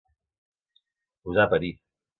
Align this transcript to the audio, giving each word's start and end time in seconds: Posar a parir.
Posar 1.29 1.47
a 1.47 1.53
parir. 1.55 1.75